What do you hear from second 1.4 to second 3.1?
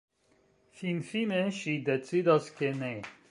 ŝi decidas, ke «Ne.